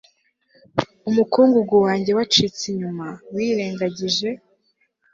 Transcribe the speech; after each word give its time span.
umukungugu 1.09 1.75
wanjye 1.85 2.11
wacitse 2.17 2.63
inyuma, 2.71 3.07
wirengagije 3.33 4.29